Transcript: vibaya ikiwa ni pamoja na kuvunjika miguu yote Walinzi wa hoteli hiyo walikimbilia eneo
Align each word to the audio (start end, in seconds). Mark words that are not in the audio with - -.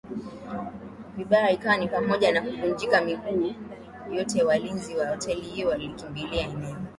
vibaya 1.17 1.51
ikiwa 1.51 1.77
ni 1.77 1.87
pamoja 1.87 2.31
na 2.31 2.41
kuvunjika 2.41 3.01
miguu 3.01 3.53
yote 4.11 4.43
Walinzi 4.43 4.95
wa 4.95 5.07
hoteli 5.07 5.41
hiyo 5.41 5.67
walikimbilia 5.69 6.41
eneo 6.47 6.77